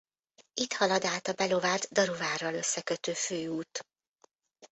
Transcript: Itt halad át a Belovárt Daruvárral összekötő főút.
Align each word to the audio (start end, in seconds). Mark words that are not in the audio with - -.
Itt 0.53 0.73
halad 0.73 1.03
át 1.05 1.27
a 1.27 1.33
Belovárt 1.33 1.91
Daruvárral 1.91 2.53
összekötő 2.53 3.13
főút. 3.13 3.87